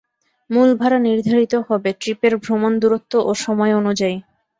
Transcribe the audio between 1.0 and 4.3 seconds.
নির্ধারিত হবে ট্রিপের ভ্রমণ দূরত্ব ও সময় অনুযায়ী।